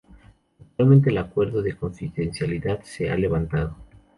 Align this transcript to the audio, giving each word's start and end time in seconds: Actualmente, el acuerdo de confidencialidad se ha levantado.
Actualmente, 0.59 1.11
el 1.11 1.19
acuerdo 1.19 1.61
de 1.61 1.75
confidencialidad 1.75 2.81
se 2.81 3.11
ha 3.11 3.15
levantado. 3.15 3.75